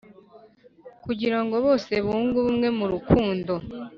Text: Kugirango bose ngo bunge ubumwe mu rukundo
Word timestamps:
Kugirango 1.03 1.55
bose 1.65 1.91
ngo 1.97 2.03
bunge 2.17 2.35
ubumwe 2.39 2.67
mu 2.77 2.85
rukundo 2.93 3.53